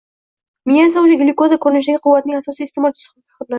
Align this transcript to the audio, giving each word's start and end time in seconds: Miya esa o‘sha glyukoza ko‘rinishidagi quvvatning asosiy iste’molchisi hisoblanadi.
Miya 0.69 0.85
esa 0.89 1.01
o‘sha 1.03 1.19
glyukoza 1.19 1.59
ko‘rinishidagi 1.67 2.03
quvvatning 2.09 2.41
asosiy 2.41 2.69
iste’molchisi 2.71 3.09
hisoblanadi. 3.15 3.49